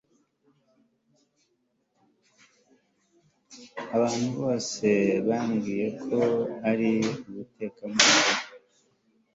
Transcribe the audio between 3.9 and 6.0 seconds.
abantu bose bambwiye